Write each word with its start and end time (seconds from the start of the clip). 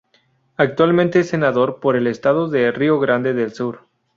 Actualmente 0.57 1.19
es 1.19 1.27
senador 1.29 1.79
por 1.79 1.95
el 1.95 2.07
estado 2.07 2.47
de 2.49 2.71
Río 2.71 2.99
Grande 2.99 3.35
del 3.35 3.53
Sur. 3.53 3.85